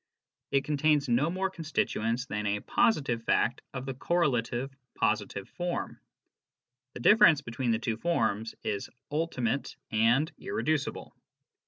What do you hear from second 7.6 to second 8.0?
the two